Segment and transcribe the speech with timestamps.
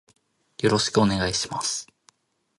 [0.63, 1.87] よろしくお願いします。